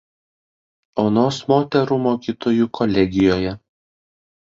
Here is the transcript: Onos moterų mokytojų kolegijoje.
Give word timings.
Onos 1.01 1.37
moterų 1.51 1.97
mokytojų 2.05 2.67
kolegijoje. 2.79 3.53